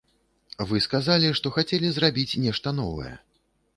Вы 0.69 0.77
сказалі, 0.85 1.29
што 1.39 1.47
хацелі 1.57 1.87
зрабіць 1.99 2.39
нешта 2.47 2.75
новае. 2.83 3.13